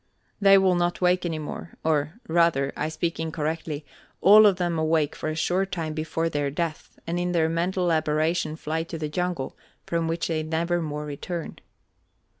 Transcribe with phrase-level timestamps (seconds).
[0.41, 3.85] "They will not wake any more, or rather I speak incorrectly
[4.19, 7.91] all of them awake for a short time before their death and in their mental
[7.91, 11.59] aberration fly to the jungle, from which they never more return.